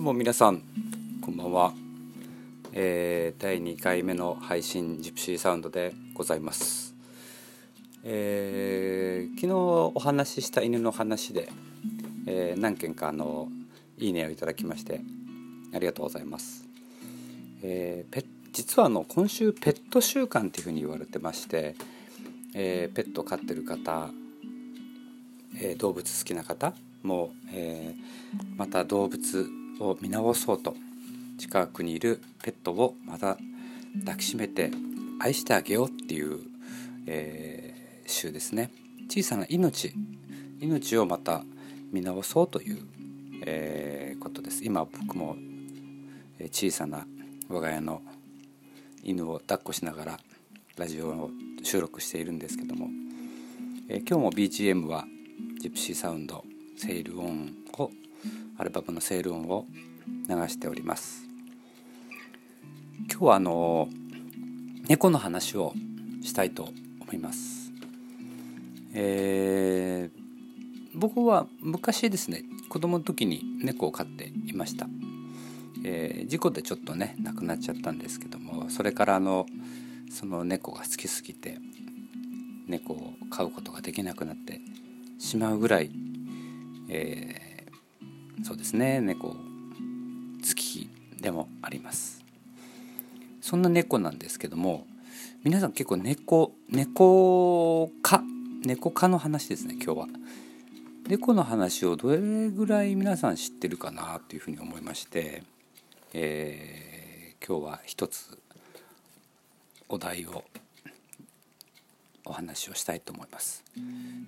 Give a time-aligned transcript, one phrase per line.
[0.00, 0.62] どうも皆さん
[1.20, 1.74] こんばんは、
[2.72, 6.94] えー、第2回目の配信ジプシーサウンドでございます、
[8.02, 11.50] えー、昨日お話しした犬の話で、
[12.26, 13.48] えー、何件かあの
[13.98, 15.02] いいねをいただきまして
[15.74, 16.66] ありがとうございます、
[17.62, 21.74] えー、ペ実はあの今週ペット週間っていうふうに言われてまして、
[22.54, 24.08] えー、ペット飼ってる方、
[25.60, 26.72] えー、動物好きな方
[27.02, 30.76] も、えー、また動物を見直そうと。
[31.38, 33.38] 近くにいるペットをまた
[34.00, 34.70] 抱きしめて
[35.18, 36.40] 愛してあげようっていう、
[37.06, 38.70] えー、週ですね。
[39.08, 39.92] 小さな命。
[40.60, 41.42] 命をまた
[41.90, 42.82] 見直そうという、
[43.46, 44.64] えー、ことです。
[44.64, 45.36] 今僕も
[46.52, 47.06] 小さな
[47.48, 48.02] 我が家の
[49.02, 50.18] 犬を抱っこしながら
[50.76, 51.30] ラジオを
[51.62, 52.88] 収録しているんですけども、
[53.88, 55.06] えー、今日も BGM は
[55.60, 56.44] ジプシーサウンド
[56.76, 57.90] セールオンを
[58.60, 59.64] アルバムのセール音を
[60.28, 61.24] 流しております。
[63.10, 63.88] 今日はあの
[64.86, 65.72] 猫の話を
[66.20, 66.68] したいと
[67.00, 67.72] 思います。
[68.92, 70.20] えー、
[70.94, 74.88] 僕は昔ですね子供の時に猫を飼っていました、
[75.82, 79.46] えー、事故でちょっとね亡くなっちゃったんですけどもそれからあの
[80.10, 81.58] その猫が好きすぎて
[82.66, 84.60] 猫を飼うことができなくなって
[85.18, 85.90] しまうぐらい、
[86.90, 87.49] えー
[88.42, 89.00] そうですね。
[89.00, 89.36] 猫好
[90.54, 90.88] き
[91.20, 92.22] でもあります。
[93.40, 94.86] そんな猫なんですけども
[95.44, 98.22] 皆さん結構猫猫科？
[98.64, 100.06] 猫科の話ですね今日は。
[101.08, 105.42] 猫の話をどれぐらい皆さん知ってるかなというふうに思いまして、
[106.12, 108.38] えー、今日は一つ
[109.88, 110.44] お題を
[112.24, 113.64] お話をしたいと思います。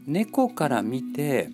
[0.06, 1.50] 猫から見て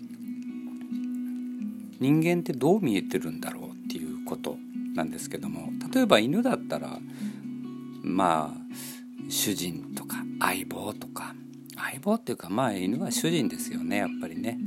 [2.01, 4.57] 人間ってどう見えてるんだろうっていうこと
[4.95, 6.99] なんですけども例えば犬だったら
[8.03, 11.35] まあ主人とか相棒とか
[11.77, 14.59] 相棒っていうかまあ犬は主人ですよねやっぱりね、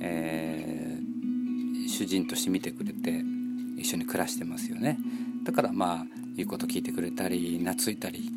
[0.00, 3.22] えー、主人として見てくれて
[3.78, 4.98] 一緒に暮らしてますよね。
[5.44, 6.06] だからまあ
[6.36, 8.30] 言うこと聞いてくれたり懐いたり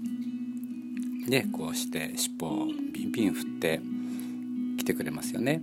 [1.27, 3.81] でこうして尻尾をビンビン振って
[4.77, 5.59] 来てくれますよね。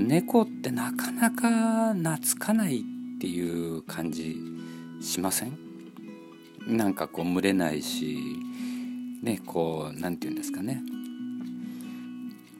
[0.00, 2.82] 猫ってなかなか懐かないっ
[3.20, 4.36] ていう感じ
[5.00, 5.58] しません？
[6.66, 8.18] なんかこう群れないし
[9.22, 10.82] ねこう何て言うんですかね。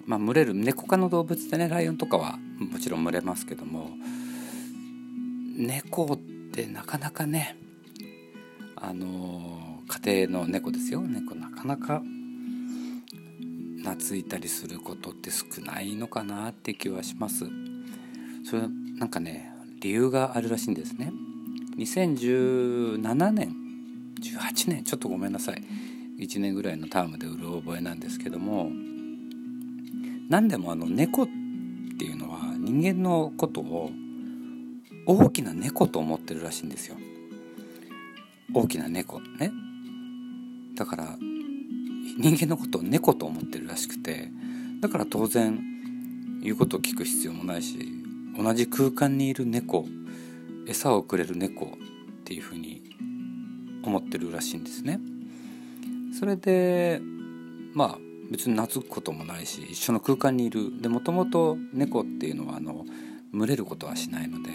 [0.06, 3.91] まあ群れる猫科の動物ってねライオンとかはもちろん群れますけども
[5.57, 6.19] 猫っ
[6.53, 7.57] てなかなかね
[8.77, 11.01] あの家庭の猫ですよ。
[11.03, 12.03] 猫なかなか
[13.82, 17.46] 懐いたりすることって少ないのかなって気はします。
[18.44, 18.62] それ
[18.98, 21.12] なんかね理由があるらしいんですね。
[21.78, 23.54] 2017年
[24.20, 25.62] 18年ちょっとごめんなさい。
[26.18, 28.70] 1年ぐらいのタームでうる覚えなんですけども
[30.28, 31.26] 何でもあの猫っ
[31.98, 33.91] ていうのは人間のことを
[35.06, 36.97] 大きな猫と思ってるらしいんですよ。
[38.52, 39.52] 大きな猫ね。
[40.74, 41.18] だから
[42.20, 44.28] 人間のことを猫と思ってるらしくて
[44.81, 45.58] だから当然
[46.42, 47.78] 言うことを聞く必要もないし
[48.36, 49.86] 同じ空間にいる猫
[50.66, 51.69] 餌をくれる猫っ
[52.25, 52.82] ていうふうに
[53.82, 55.00] 思ってるらしいんですね。
[56.19, 57.00] それで
[57.72, 57.98] まあ
[58.30, 62.84] 別に懐くこともないし一緒の空間にいるでもともと猫っていうのはあの
[63.32, 64.50] 群れることはしないので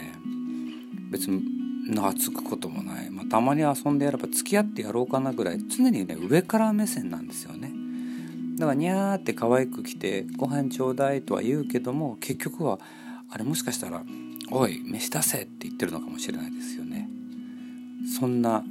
[1.09, 1.41] 別に
[1.87, 7.71] 懐くこともない、まあ、たまに遊んでやれば付き合ってやろうかなぐらい常にね上から目線なんですよね。
[8.57, 12.79] だからニャーって可愛く来てご飯ちょうだいとは言うけども結局は
[13.29, 14.03] あれもしかしたら
[14.49, 17.09] 「おい飯出せ」って言ってるのかもしれないですよね。
[18.17, 18.63] そんな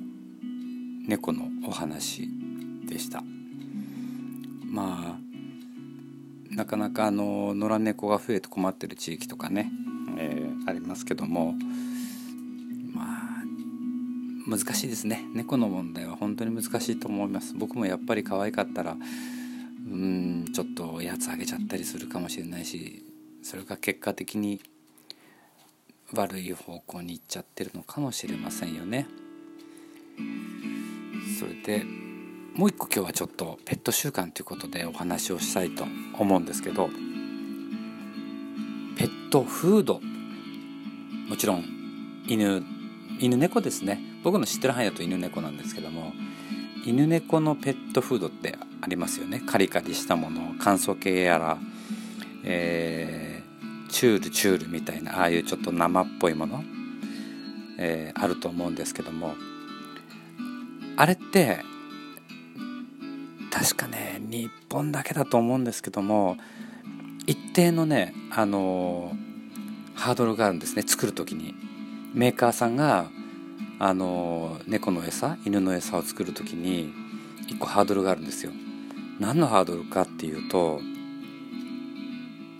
[1.06, 2.28] 猫のお話
[2.86, 3.22] でした。
[4.64, 9.70] まあなかなかあの野良猫が増えて困ってる地域とかね、
[10.16, 11.54] えー、ありますけども
[14.46, 15.24] 難しいですね。
[15.34, 17.54] 猫の問題は本当に難しいと思います。
[17.54, 18.96] 僕もやっぱり可愛かったら
[19.86, 23.04] うんちょっとやつあげちゃったりするかもしれないし
[23.42, 24.60] それが結果的に
[26.12, 29.06] 悪い方向に行っちゃってるのかもしれませんよね。
[31.38, 31.84] それで
[32.54, 35.84] もう一個今日はちょっとペット習慣ということでお話をしたいと
[36.18, 36.88] 思うんですけど
[38.96, 40.00] ペットフード。
[41.28, 41.64] もちろん
[42.28, 42.62] 犬
[43.18, 44.13] 犬猫ですね。
[44.24, 46.12] 僕の知ってる範囲だと犬猫なんですけども
[46.84, 49.40] 犬猫のペットフードってありますよね。
[49.46, 51.58] カリカリしたもの乾燥系やら、
[52.42, 56.64] えー、チュールチュールみたいなああいうちょっと生っぽいもの
[57.78, 59.34] えー、あると思うんですけども
[60.96, 61.58] あれって
[63.50, 66.36] 確かね日本だけだと思うんですけども
[67.26, 69.12] 一定のねあの
[69.94, 71.54] ハードルがあるんですね作る時に。
[72.14, 73.10] メーカーさんが
[73.78, 76.92] あの猫の餌犬の餌を作る時に
[77.48, 78.52] 一個ハードルがあるんですよ。
[79.20, 80.80] 何のハードルかっていうと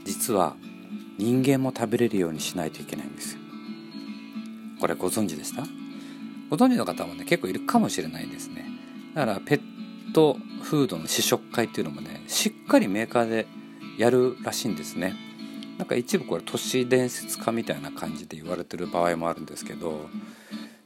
[0.05, 0.55] 実は
[1.19, 3.41] 人間も食べれるようにしないといけないんですよ。
[4.81, 5.65] これご存知でした？
[6.51, 8.67] ご存知の方もね結構いるかもしれないですね。
[9.15, 9.61] だからペッ
[10.13, 13.47] トフードの試食会っていうのもねしっかりメーカーで
[13.99, 15.15] やるらしいんですね。
[15.79, 20.09] なんか一部これ都市伝説化みたいな感じで言われてる場合もあるんですけど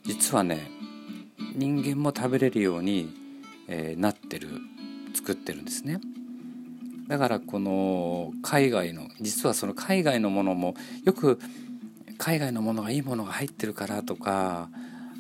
[0.05, 0.71] 実はね
[1.55, 3.13] 人間も食べれるように、
[3.69, 4.49] えー、なってる
[5.15, 6.01] 作ってるんですね。
[7.09, 10.75] だからこの海外の実はその海外のものも
[11.05, 11.41] よく
[12.19, 14.69] 海外のものがいいものが入ってるからとか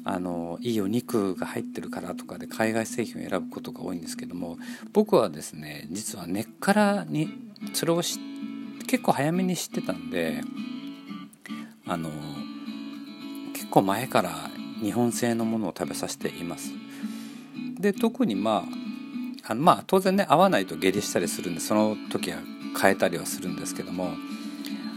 [0.04, 4.58] あのいいお肉が入ってるからとかで海外製品を選ぶことが多いんですけども
[4.92, 7.30] 僕はですね実は根っからに
[7.72, 8.18] それを結
[9.02, 10.42] 構早めに知ってたんで
[11.86, 12.10] あの
[13.54, 14.50] 結構前から
[14.82, 16.72] 日本製のものを食べさせています。
[17.78, 18.64] で特にま
[19.46, 22.38] ああのまあ当然ね合わないと下痢したりするんでその時は
[22.80, 24.10] 変えたりはするんですけども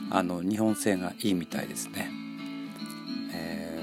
[0.10, 2.12] あの日本製がいいみたいですね。
[3.34, 3.80] え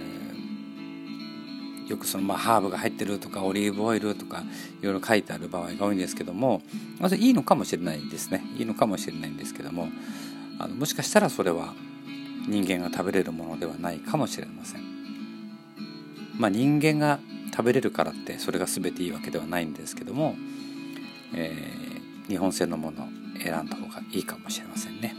[1.89, 4.43] よくそのまあハーブが入ってるとかオリーブオイルとか
[4.83, 6.61] いろいろ書いてある場合が多いんですけども
[7.01, 9.89] まずいいのかもしれないですねいいのかもしれないんですけども
[10.59, 11.73] あのもしかしたらそれは
[12.47, 14.98] 人間が食べれるものではないかもしれません。
[16.39, 17.19] まあ、人間が
[17.51, 20.37] 食べれるからってそれが全ていいわけではないんですけども、
[21.35, 23.07] えー、日本製のものを
[23.43, 25.15] 選んだ方がいいかもしれませんね。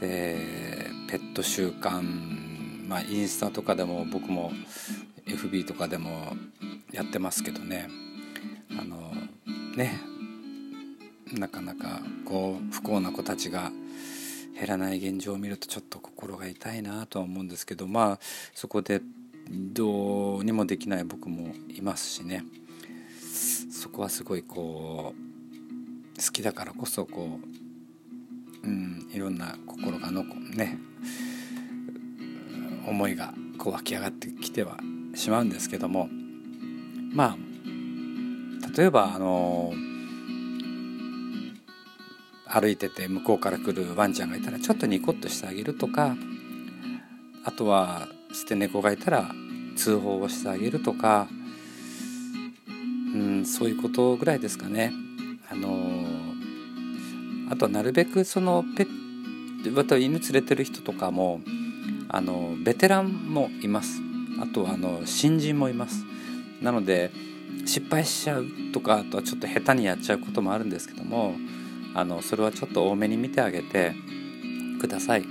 [0.00, 2.02] でペット習慣
[2.88, 4.52] まあインスタとかでも僕も
[5.26, 6.36] FB とかでも
[6.92, 7.88] やってますけどね
[8.70, 9.12] あの
[9.76, 10.00] ね
[11.32, 13.70] なかなかこう不幸な子たちが
[14.58, 18.18] 減らない現状を見るとちょっと心が痛いなとは思うんですけどまあ
[18.54, 19.02] そこで
[19.50, 22.44] どうにもできない僕もいますしね。
[23.70, 27.38] そこはすごいこう好きだからこそこ
[28.64, 30.78] う、うん、いろんな心がのこね。
[32.86, 34.78] 思いがこう湧き上がってきては
[35.14, 36.08] しまうんですけども。
[37.12, 37.38] まあ
[38.76, 39.72] 例えばあの
[42.46, 46.16] 歩いてて向こうから来るワンちゃんがいたらちょっとニコッとしてあげるとか
[47.44, 49.30] あとは捨て猫がいたら
[49.76, 51.28] 通報をしてあげるとか、
[53.14, 54.92] うん、そういうことぐらいですかね。
[55.50, 56.04] あの
[57.50, 58.86] あとはなるべくそのペ
[59.64, 61.40] ット犬連れてる人とかも
[62.08, 64.00] あのベテランもいます。
[64.40, 66.04] あとはあの新人もいます。
[66.60, 67.10] なので
[67.64, 71.34] 失敗しちゃうとかあとはちょっと下手にやっちゃうこともあるんですけども
[71.94, 73.94] あのそれはちょっと多めに見てあげて
[74.80, 75.24] ください。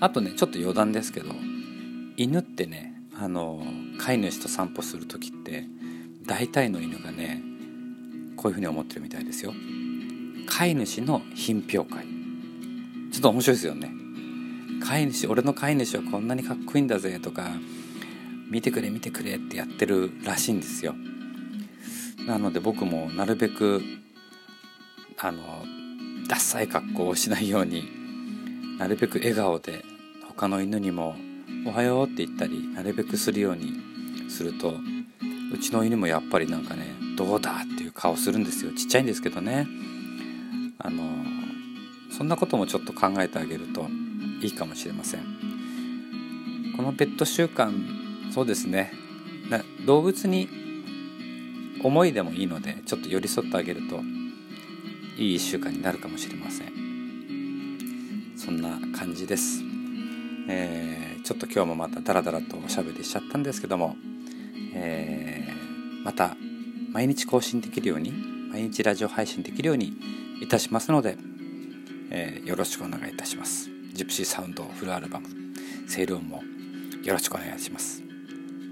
[0.00, 1.28] あとねちょっと余談ですけど
[2.16, 3.62] 犬ってねあの
[3.98, 5.64] 飼い主と散歩する時って
[6.26, 7.42] 大体の犬がね
[8.36, 9.52] こういうふうに思ってるみたいですよ。
[10.46, 12.06] 飼い主の品評会。
[13.12, 13.90] ちょっと面白いですよね。
[14.82, 17.50] 飼い主俺の飼い主はこんなにかっこいいんだぜとか
[18.50, 20.94] 見てくれ見てくれってやってるらしいんですよ。
[22.26, 23.82] なので僕もなるべく
[25.18, 25.42] あの
[26.28, 27.88] ダッサい格好をしないように
[28.78, 29.84] なるべく笑顔で
[30.28, 31.16] 他の犬にも
[31.66, 33.74] 「おはよう」って言ったりなるべくするように
[34.30, 34.74] すると
[35.52, 38.72] うちの犬もやっぱりなんかね「どうだ?」っていう顔するんですよ。
[38.72, 39.66] ちっちゃいんですけどね。
[40.78, 41.02] あの
[42.10, 43.88] そんなこともちょっと考えてあげると
[44.40, 45.20] いいかもしれません。
[46.76, 47.72] このペット習慣
[48.30, 48.92] そうですね。
[49.84, 50.48] 動物に
[51.82, 54.02] 思いでもいいのでちょっと寄り添ってあげると
[55.18, 56.72] いい1週間になるかもしれません。
[58.36, 59.62] そんな感じです、
[60.48, 63.96] えー、ちょっと今日もまたダラダラとおしゃべりしちゃったんですけども、
[64.76, 66.36] えー、また
[66.92, 68.12] 毎日更新できるように
[68.52, 69.92] 毎日ラジオ配信できるように
[70.40, 71.18] いたしますので、
[72.10, 73.68] えー、よろしくお願いいたします。
[73.92, 75.26] ジプシーサウンドフルアルバム
[75.90, 76.44] 「セールオン」も
[77.02, 78.04] よろしくお願いします。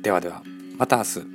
[0.02, 0.44] ではでは
[0.78, 1.33] また明日。